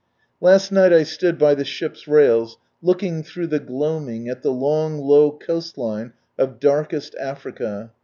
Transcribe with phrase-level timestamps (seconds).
[0.51, 4.97] Last night I stood by the ship's rails, looking through the gloaming, at the long
[4.97, 7.91] low coast line of Darkest Africa.